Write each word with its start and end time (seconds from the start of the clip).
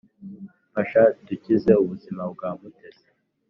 mfasha 0.69 1.01
dukize 1.25 1.71
ubuzima 1.83 2.23
bwa 2.33 2.49
mutesi 2.59 3.09